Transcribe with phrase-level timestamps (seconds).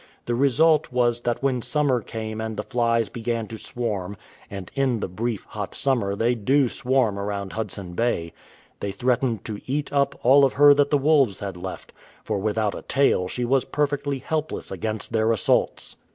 [0.25, 4.17] The result was that when summer came and the flies began to swarm—
[4.49, 8.33] and in the brief, hot summer they do swarm around Hudson Bay—
[8.79, 11.93] they threatened to eat up all of her that the wolves had left;
[12.23, 15.97] for without a tail she w^as perfectly helpless against their assaults.